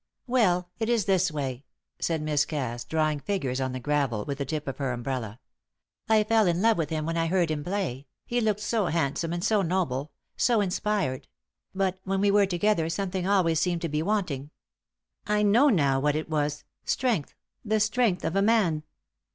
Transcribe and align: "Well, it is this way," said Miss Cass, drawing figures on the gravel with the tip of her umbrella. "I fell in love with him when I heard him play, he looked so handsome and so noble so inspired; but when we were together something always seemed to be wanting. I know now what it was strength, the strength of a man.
"Well, 0.25 0.71
it 0.79 0.89
is 0.89 1.05
this 1.05 1.31
way," 1.31 1.63
said 1.99 2.23
Miss 2.23 2.43
Cass, 2.43 2.83
drawing 2.85 3.19
figures 3.19 3.61
on 3.61 3.71
the 3.71 3.79
gravel 3.79 4.25
with 4.25 4.39
the 4.39 4.45
tip 4.45 4.67
of 4.67 4.77
her 4.79 4.93
umbrella. 4.93 5.39
"I 6.09 6.23
fell 6.23 6.47
in 6.47 6.59
love 6.59 6.75
with 6.79 6.89
him 6.89 7.05
when 7.05 7.17
I 7.17 7.27
heard 7.27 7.51
him 7.51 7.63
play, 7.63 8.07
he 8.25 8.41
looked 8.41 8.61
so 8.61 8.87
handsome 8.87 9.31
and 9.31 9.43
so 9.43 9.61
noble 9.61 10.11
so 10.35 10.59
inspired; 10.59 11.27
but 11.75 11.99
when 12.03 12.19
we 12.19 12.31
were 12.31 12.47
together 12.47 12.89
something 12.89 13.27
always 13.27 13.59
seemed 13.59 13.83
to 13.83 13.89
be 13.89 14.01
wanting. 14.01 14.49
I 15.27 15.43
know 15.43 15.69
now 15.69 15.99
what 15.99 16.15
it 16.15 16.27
was 16.31 16.63
strength, 16.83 17.35
the 17.63 17.79
strength 17.79 18.25
of 18.25 18.35
a 18.35 18.41
man. 18.41 18.81